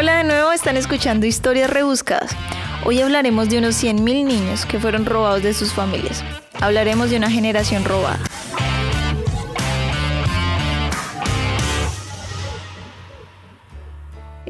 Hola 0.00 0.16
de 0.16 0.24
nuevo, 0.24 0.50
están 0.50 0.78
escuchando 0.78 1.26
Historias 1.26 1.68
Rebuscadas. 1.68 2.34
Hoy 2.86 3.02
hablaremos 3.02 3.50
de 3.50 3.58
unos 3.58 3.74
100.000 3.84 4.24
niños 4.24 4.64
que 4.64 4.80
fueron 4.80 5.04
robados 5.04 5.42
de 5.42 5.52
sus 5.52 5.74
familias. 5.74 6.24
Hablaremos 6.58 7.10
de 7.10 7.18
una 7.18 7.30
generación 7.30 7.84
robada. 7.84 8.18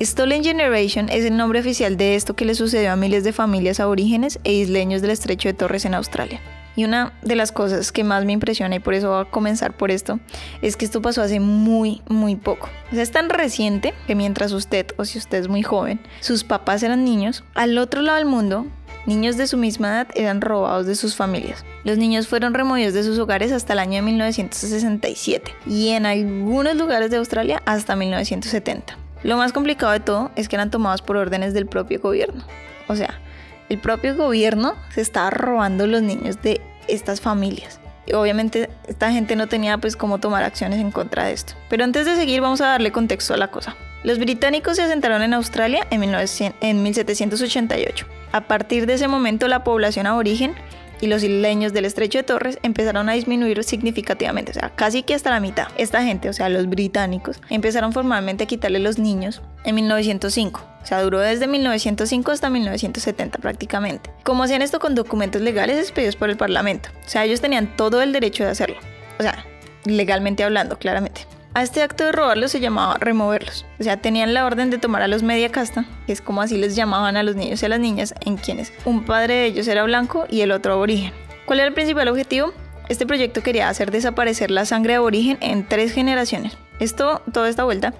Stolen 0.00 0.44
Generation 0.44 1.08
es 1.08 1.24
el 1.24 1.36
nombre 1.36 1.58
oficial 1.58 1.96
de 1.96 2.14
esto 2.14 2.36
que 2.36 2.44
le 2.44 2.54
sucedió 2.54 2.92
a 2.92 2.96
miles 2.96 3.24
de 3.24 3.32
familias 3.32 3.80
aborígenes 3.80 4.38
e 4.44 4.52
isleños 4.52 5.02
del 5.02 5.10
estrecho 5.10 5.48
de 5.48 5.54
Torres 5.54 5.84
en 5.84 5.94
Australia. 5.94 6.40
Y 6.76 6.84
una 6.84 7.12
de 7.22 7.36
las 7.36 7.52
cosas 7.52 7.92
que 7.92 8.04
más 8.04 8.24
me 8.24 8.32
impresiona, 8.32 8.76
y 8.76 8.80
por 8.80 8.94
eso 8.94 9.10
voy 9.10 9.22
a 9.22 9.30
comenzar 9.30 9.76
por 9.76 9.90
esto, 9.90 10.20
es 10.62 10.76
que 10.76 10.84
esto 10.84 11.02
pasó 11.02 11.22
hace 11.22 11.40
muy, 11.40 12.02
muy 12.08 12.36
poco. 12.36 12.68
O 12.90 12.94
sea, 12.94 13.02
es 13.02 13.10
tan 13.10 13.28
reciente 13.28 13.94
que 14.06 14.14
mientras 14.14 14.52
usted, 14.52 14.86
o 14.96 15.04
si 15.04 15.18
usted 15.18 15.38
es 15.38 15.48
muy 15.48 15.62
joven, 15.62 16.00
sus 16.20 16.44
papás 16.44 16.82
eran 16.82 17.04
niños, 17.04 17.44
al 17.54 17.76
otro 17.78 18.02
lado 18.02 18.18
del 18.18 18.26
mundo, 18.26 18.66
niños 19.06 19.36
de 19.36 19.46
su 19.46 19.56
misma 19.56 19.88
edad 19.88 20.08
eran 20.14 20.40
robados 20.40 20.86
de 20.86 20.94
sus 20.94 21.16
familias. 21.16 21.64
Los 21.84 21.98
niños 21.98 22.28
fueron 22.28 22.54
removidos 22.54 22.94
de 22.94 23.02
sus 23.02 23.18
hogares 23.18 23.52
hasta 23.52 23.72
el 23.72 23.78
año 23.78 23.94
de 23.94 24.02
1967 24.02 25.54
y 25.66 25.88
en 25.90 26.06
algunos 26.06 26.76
lugares 26.76 27.10
de 27.10 27.16
Australia 27.16 27.62
hasta 27.66 27.96
1970. 27.96 28.96
Lo 29.22 29.36
más 29.36 29.52
complicado 29.52 29.92
de 29.92 30.00
todo 30.00 30.30
es 30.36 30.48
que 30.48 30.56
eran 30.56 30.70
tomados 30.70 31.02
por 31.02 31.16
órdenes 31.16 31.52
del 31.52 31.66
propio 31.66 32.00
gobierno. 32.00 32.44
O 32.88 32.96
sea, 32.96 33.20
el 33.68 33.78
propio 33.78 34.16
gobierno 34.16 34.74
se 34.94 35.00
estaba 35.00 35.30
robando 35.30 35.86
los 35.86 36.02
niños 36.02 36.40
de 36.42 36.60
estas 36.94 37.20
familias. 37.20 37.80
Obviamente 38.12 38.68
esta 38.88 39.12
gente 39.12 39.36
no 39.36 39.46
tenía 39.46 39.78
pues 39.78 39.96
cómo 39.96 40.18
tomar 40.18 40.42
acciones 40.42 40.80
en 40.80 40.90
contra 40.90 41.26
de 41.26 41.32
esto. 41.32 41.54
Pero 41.68 41.84
antes 41.84 42.06
de 42.06 42.16
seguir 42.16 42.40
vamos 42.40 42.60
a 42.60 42.66
darle 42.66 42.92
contexto 42.92 43.34
a 43.34 43.36
la 43.36 43.48
cosa. 43.48 43.76
Los 44.02 44.18
británicos 44.18 44.76
se 44.76 44.82
asentaron 44.82 45.22
en 45.22 45.34
Australia 45.34 45.86
en, 45.90 46.02
en 46.02 46.82
1788. 46.82 48.06
A 48.32 48.40
partir 48.42 48.86
de 48.86 48.94
ese 48.94 49.08
momento 49.08 49.46
la 49.46 49.62
población 49.62 50.06
aborigen 50.06 50.54
y 51.00 51.06
los 51.06 51.22
isleños 51.22 51.72
del 51.72 51.84
estrecho 51.84 52.18
de 52.18 52.24
Torres 52.24 52.58
empezaron 52.62 53.08
a 53.08 53.12
disminuir 53.12 53.62
significativamente, 53.64 54.52
o 54.52 54.54
sea, 54.54 54.72
casi 54.74 55.02
que 55.02 55.14
hasta 55.14 55.30
la 55.30 55.40
mitad. 55.40 55.68
Esta 55.76 56.02
gente, 56.02 56.28
o 56.28 56.32
sea, 56.32 56.48
los 56.48 56.68
británicos, 56.68 57.40
empezaron 57.48 57.92
formalmente 57.92 58.44
a 58.44 58.46
quitarle 58.46 58.78
los 58.78 58.98
niños 58.98 59.42
en 59.64 59.74
1905. 59.76 60.69
O 60.82 60.86
sea, 60.86 61.02
duró 61.02 61.20
desde 61.20 61.46
1905 61.46 62.32
hasta 62.32 62.50
1970 62.50 63.38
prácticamente. 63.38 64.10
Como 64.22 64.44
hacían 64.44 64.62
esto 64.62 64.78
con 64.80 64.94
documentos 64.94 65.42
legales 65.42 65.78
expedidos 65.78 66.16
por 66.16 66.30
el 66.30 66.36
Parlamento. 66.36 66.88
O 67.04 67.08
sea, 67.08 67.24
ellos 67.24 67.40
tenían 67.40 67.76
todo 67.76 68.02
el 68.02 68.12
derecho 68.12 68.44
de 68.44 68.50
hacerlo. 68.50 68.76
O 69.18 69.22
sea, 69.22 69.44
legalmente 69.84 70.44
hablando, 70.44 70.78
claramente. 70.78 71.26
A 71.52 71.62
este 71.62 71.82
acto 71.82 72.04
de 72.04 72.12
robarlos 72.12 72.52
se 72.52 72.60
llamaba 72.60 72.96
removerlos. 72.98 73.66
O 73.80 73.82
sea, 73.82 73.96
tenían 73.96 74.34
la 74.34 74.46
orden 74.46 74.70
de 74.70 74.78
tomar 74.78 75.02
a 75.02 75.08
los 75.08 75.24
media 75.24 75.50
casta, 75.50 75.84
que 76.06 76.12
es 76.12 76.20
como 76.20 76.42
así 76.42 76.56
les 76.56 76.76
llamaban 76.76 77.16
a 77.16 77.24
los 77.24 77.34
niños 77.34 77.60
y 77.62 77.66
a 77.66 77.68
las 77.68 77.80
niñas, 77.80 78.14
en 78.20 78.36
quienes 78.36 78.72
un 78.84 79.04
padre 79.04 79.34
de 79.34 79.46
ellos 79.46 79.66
era 79.66 79.82
blanco 79.82 80.26
y 80.30 80.42
el 80.42 80.52
otro 80.52 80.74
aborigen. 80.74 81.12
¿Cuál 81.46 81.58
era 81.58 81.68
el 81.68 81.74
principal 81.74 82.06
objetivo? 82.06 82.52
Este 82.88 83.04
proyecto 83.04 83.42
quería 83.42 83.68
hacer 83.68 83.90
desaparecer 83.90 84.52
la 84.52 84.64
sangre 84.64 84.94
aborigen 84.94 85.38
en 85.40 85.66
tres 85.66 85.92
generaciones. 85.92 86.56
Esto, 86.78 87.20
toda 87.32 87.48
esta 87.48 87.64
vuelta, 87.64 87.94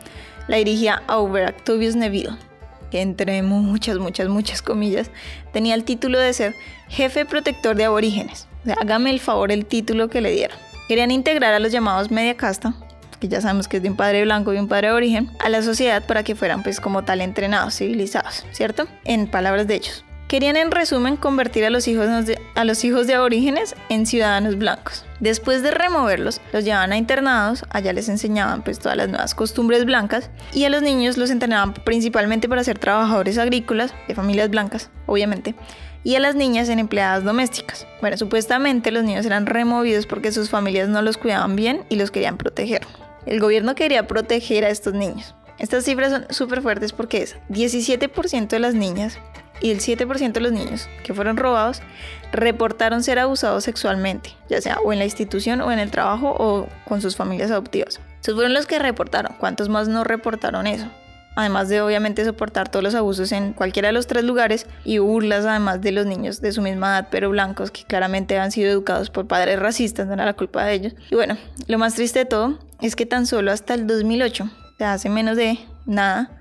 la 0.46 0.56
dirigía 0.58 1.02
Auber 1.08 1.48
Octavius 1.48 1.96
entre 2.92 3.42
muchas, 3.42 3.98
muchas, 3.98 4.28
muchas 4.28 4.62
comillas, 4.62 5.10
tenía 5.52 5.74
el 5.74 5.84
título 5.84 6.18
de 6.18 6.32
ser 6.32 6.54
jefe 6.88 7.24
protector 7.24 7.76
de 7.76 7.84
aborígenes. 7.84 8.48
Hágame 8.80 9.10
el 9.10 9.20
favor 9.20 9.52
el 9.52 9.66
título 9.66 10.08
que 10.08 10.20
le 10.20 10.32
dieron. 10.32 10.58
Querían 10.88 11.10
integrar 11.10 11.54
a 11.54 11.60
los 11.60 11.72
llamados 11.72 12.10
media 12.10 12.36
casta, 12.36 12.74
que 13.20 13.28
ya 13.28 13.40
sabemos 13.40 13.68
que 13.68 13.76
es 13.76 13.82
de 13.82 13.90
un 13.90 13.96
padre 13.96 14.24
blanco 14.24 14.52
y 14.52 14.58
un 14.58 14.68
padre 14.68 14.88
de 14.88 14.94
origen, 14.94 15.30
a 15.38 15.48
la 15.48 15.62
sociedad 15.62 16.04
para 16.06 16.24
que 16.24 16.34
fueran 16.34 16.62
pues 16.62 16.80
como 16.80 17.04
tal 17.04 17.20
entrenados, 17.20 17.76
civilizados, 17.76 18.44
¿cierto? 18.52 18.86
En 19.04 19.26
palabras 19.28 19.66
de 19.66 19.76
ellos. 19.76 20.04
Querían 20.30 20.56
en 20.56 20.70
resumen 20.70 21.16
convertir 21.16 21.64
a 21.64 21.70
los, 21.70 21.88
hijos 21.88 22.06
de, 22.24 22.40
a 22.54 22.62
los 22.62 22.84
hijos 22.84 23.08
de 23.08 23.14
aborígenes 23.14 23.74
en 23.88 24.06
ciudadanos 24.06 24.56
blancos. 24.56 25.04
Después 25.18 25.64
de 25.64 25.72
removerlos, 25.72 26.40
los 26.52 26.64
llevaban 26.64 26.92
a 26.92 26.96
internados, 26.96 27.64
allá 27.68 27.92
les 27.92 28.08
enseñaban 28.08 28.62
pues 28.62 28.78
todas 28.78 28.96
las 28.96 29.08
nuevas 29.08 29.34
costumbres 29.34 29.84
blancas 29.84 30.30
y 30.52 30.62
a 30.62 30.70
los 30.70 30.82
niños 30.82 31.16
los 31.16 31.30
entrenaban 31.30 31.74
principalmente 31.74 32.48
para 32.48 32.62
ser 32.62 32.78
trabajadores 32.78 33.38
agrícolas 33.38 33.92
de 34.06 34.14
familias 34.14 34.50
blancas, 34.50 34.90
obviamente, 35.06 35.56
y 36.04 36.14
a 36.14 36.20
las 36.20 36.36
niñas 36.36 36.68
en 36.68 36.78
empleadas 36.78 37.24
domésticas. 37.24 37.88
Bueno, 38.00 38.16
supuestamente 38.16 38.92
los 38.92 39.02
niños 39.02 39.26
eran 39.26 39.46
removidos 39.46 40.06
porque 40.06 40.30
sus 40.30 40.48
familias 40.48 40.88
no 40.88 41.02
los 41.02 41.18
cuidaban 41.18 41.56
bien 41.56 41.82
y 41.88 41.96
los 41.96 42.12
querían 42.12 42.36
proteger. 42.36 42.86
El 43.26 43.40
gobierno 43.40 43.74
quería 43.74 44.06
proteger 44.06 44.64
a 44.64 44.70
estos 44.70 44.94
niños. 44.94 45.34
Estas 45.60 45.84
cifras 45.84 46.10
son 46.10 46.26
súper 46.30 46.62
fuertes 46.62 46.92
porque 46.92 47.22
es 47.22 47.36
17% 47.50 48.48
de 48.48 48.58
las 48.58 48.74
niñas 48.74 49.18
y 49.60 49.70
el 49.70 49.80
7% 49.80 50.32
de 50.32 50.40
los 50.40 50.52
niños 50.52 50.88
que 51.04 51.12
fueron 51.12 51.36
robados 51.36 51.82
reportaron 52.32 53.02
ser 53.02 53.18
abusados 53.18 53.64
sexualmente, 53.64 54.30
ya 54.48 54.62
sea 54.62 54.78
o 54.82 54.92
en 54.92 54.98
la 54.98 55.04
institución 55.04 55.60
o 55.60 55.70
en 55.70 55.78
el 55.78 55.90
trabajo 55.90 56.34
o 56.38 56.66
con 56.86 57.02
sus 57.02 57.14
familias 57.14 57.50
adoptivas. 57.50 58.00
Esos 58.22 58.34
fueron 58.34 58.54
los 58.54 58.66
que 58.66 58.78
reportaron. 58.78 59.34
¿Cuántos 59.38 59.68
más 59.68 59.86
no 59.86 60.02
reportaron 60.02 60.66
eso? 60.66 60.86
Además 61.36 61.68
de 61.68 61.82
obviamente 61.82 62.24
soportar 62.24 62.70
todos 62.70 62.82
los 62.82 62.94
abusos 62.94 63.30
en 63.32 63.52
cualquiera 63.52 63.88
de 63.88 63.92
los 63.92 64.06
tres 64.06 64.24
lugares 64.24 64.66
y 64.84 64.96
burlas 64.96 65.44
además 65.44 65.80
de 65.80 65.92
los 65.92 66.06
niños 66.06 66.40
de 66.40 66.52
su 66.52 66.60
misma 66.60 66.88
edad 66.88 67.08
pero 67.10 67.30
blancos 67.30 67.70
que 67.70 67.84
claramente 67.84 68.38
han 68.38 68.50
sido 68.50 68.70
educados 68.70 69.10
por 69.10 69.26
padres 69.26 69.58
racistas, 69.58 70.06
no 70.06 70.14
era 70.14 70.24
la 70.24 70.32
culpa 70.32 70.64
de 70.64 70.72
ellos. 70.72 70.94
Y 71.10 71.14
bueno, 71.14 71.36
lo 71.66 71.78
más 71.78 71.94
triste 71.94 72.20
de 72.20 72.24
todo 72.24 72.58
es 72.80 72.96
que 72.96 73.04
tan 73.04 73.26
solo 73.26 73.52
hasta 73.52 73.74
el 73.74 73.86
2008, 73.86 74.44
o 74.44 74.59
sea, 74.80 74.94
hace 74.94 75.10
menos 75.10 75.36
de 75.36 75.58
nada, 75.84 76.40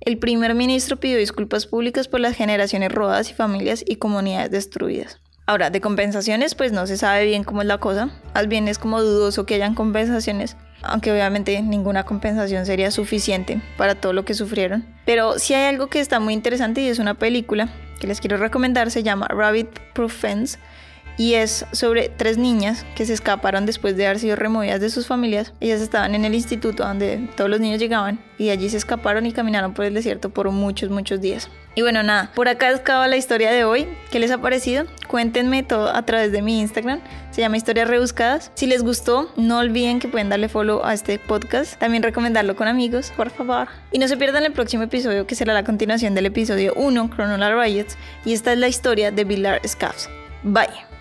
el 0.00 0.18
primer 0.18 0.54
ministro 0.54 0.96
pidió 0.96 1.18
disculpas 1.18 1.66
públicas 1.66 2.08
por 2.08 2.18
las 2.18 2.34
generaciones 2.34 2.90
robadas 2.90 3.30
y 3.30 3.34
familias 3.34 3.84
y 3.86 3.96
comunidades 3.96 4.50
destruidas. 4.50 5.20
Ahora, 5.46 5.70
de 5.70 5.80
compensaciones, 5.80 6.56
pues 6.56 6.72
no 6.72 6.88
se 6.88 6.96
sabe 6.96 7.26
bien 7.26 7.44
cómo 7.44 7.62
es 7.62 7.68
la 7.68 7.78
cosa. 7.78 8.10
Más 8.34 8.48
bien 8.48 8.66
es 8.66 8.78
como 8.78 9.00
dudoso 9.00 9.46
que 9.46 9.54
hayan 9.54 9.76
compensaciones, 9.76 10.56
aunque 10.82 11.12
obviamente 11.12 11.62
ninguna 11.62 12.02
compensación 12.02 12.66
sería 12.66 12.90
suficiente 12.90 13.60
para 13.76 13.94
todo 13.94 14.12
lo 14.12 14.24
que 14.24 14.34
sufrieron. 14.34 14.84
Pero 15.04 15.38
sí 15.38 15.54
hay 15.54 15.66
algo 15.66 15.86
que 15.86 16.00
está 16.00 16.18
muy 16.18 16.34
interesante 16.34 16.80
y 16.80 16.88
es 16.88 16.98
una 16.98 17.14
película 17.14 17.68
que 18.00 18.08
les 18.08 18.20
quiero 18.20 18.36
recomendar, 18.36 18.90
se 18.90 19.04
llama 19.04 19.28
Rabbit 19.28 19.68
Proof 19.94 20.12
Fence 20.12 20.58
y 21.16 21.34
es 21.34 21.66
sobre 21.72 22.08
tres 22.08 22.38
niñas 22.38 22.84
que 22.94 23.06
se 23.06 23.12
escaparon 23.12 23.66
después 23.66 23.96
de 23.96 24.06
haber 24.06 24.18
sido 24.18 24.36
removidas 24.36 24.80
de 24.80 24.90
sus 24.90 25.06
familias. 25.06 25.52
Ellas 25.60 25.80
estaban 25.80 26.14
en 26.14 26.24
el 26.24 26.34
instituto 26.34 26.84
donde 26.84 27.28
todos 27.36 27.50
los 27.50 27.60
niños 27.60 27.80
llegaban 27.80 28.18
y 28.38 28.50
allí 28.50 28.68
se 28.68 28.76
escaparon 28.76 29.26
y 29.26 29.32
caminaron 29.32 29.74
por 29.74 29.84
el 29.84 29.94
desierto 29.94 30.30
por 30.30 30.50
muchos, 30.50 30.90
muchos 30.90 31.20
días. 31.20 31.48
Y 31.74 31.82
bueno, 31.82 32.02
nada, 32.02 32.30
por 32.34 32.48
acá 32.48 32.70
acaba 32.70 33.06
la 33.06 33.18
historia 33.18 33.52
de 33.52 33.64
hoy. 33.64 33.86
¿Qué 34.10 34.18
les 34.18 34.30
ha 34.30 34.38
parecido? 34.38 34.86
Cuéntenme 35.08 35.62
todo 35.62 35.94
a 35.94 36.02
través 36.06 36.32
de 36.32 36.40
mi 36.40 36.60
Instagram. 36.60 37.00
Se 37.30 37.42
llama 37.42 37.58
Historias 37.58 37.86
Rebuscadas. 37.86 38.50
Si 38.54 38.66
les 38.66 38.82
gustó, 38.82 39.30
no 39.36 39.58
olviden 39.58 39.98
que 40.00 40.08
pueden 40.08 40.30
darle 40.30 40.48
follow 40.48 40.82
a 40.86 40.94
este 40.94 41.18
podcast. 41.18 41.78
También 41.78 42.02
recomendarlo 42.02 42.56
con 42.56 42.66
amigos, 42.66 43.12
por 43.14 43.28
favor. 43.28 43.68
Y 43.92 43.98
no 43.98 44.08
se 44.08 44.16
pierdan 44.16 44.44
el 44.44 44.52
próximo 44.52 44.84
episodio 44.84 45.26
que 45.26 45.34
será 45.34 45.52
la 45.52 45.64
continuación 45.64 46.14
del 46.14 46.24
episodio 46.24 46.72
1, 46.76 47.10
Chronolar 47.14 47.58
Riots. 47.58 47.98
Y 48.24 48.32
esta 48.32 48.54
es 48.54 48.58
la 48.58 48.68
historia 48.68 49.10
de 49.10 49.24
Villar 49.24 49.60
Scaffs. 49.68 50.08
Bye. 50.44 50.95